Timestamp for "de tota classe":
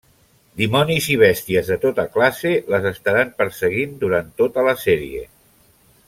1.73-2.53